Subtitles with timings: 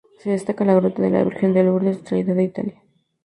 [0.17, 2.81] Se destaca la gruta de la Virgen de Lourdes traída de Italia.